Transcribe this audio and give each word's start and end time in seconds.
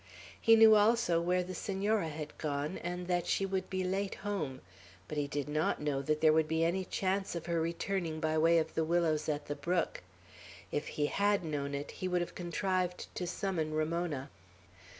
He 0.41 0.55
knew 0.55 0.73
also 0.73 1.21
where 1.21 1.43
the 1.43 1.53
Senora 1.53 2.09
had 2.09 2.35
gone, 2.39 2.79
and 2.79 3.05
that 3.05 3.27
she 3.27 3.45
would 3.45 3.69
be 3.69 3.83
late 3.83 4.15
home; 4.15 4.61
but 5.07 5.15
he 5.15 5.27
did 5.27 5.47
not 5.47 5.79
know 5.79 6.01
that 6.01 6.21
there 6.21 6.33
would 6.33 6.47
be 6.47 6.63
any 6.65 6.83
chance 6.85 7.35
of 7.35 7.45
her 7.45 7.61
returning 7.61 8.19
by 8.19 8.35
way 8.39 8.57
of 8.57 8.73
the 8.73 8.83
willows 8.83 9.29
at 9.29 9.45
the 9.45 9.53
brook; 9.53 10.01
if 10.71 10.87
he 10.87 11.05
had 11.05 11.45
known 11.45 11.75
it, 11.75 11.91
he 11.91 12.07
would 12.07 12.21
have 12.21 12.33
contrived 12.33 13.13
to 13.13 13.27
summon 13.27 13.75
Ramona. 13.75 14.31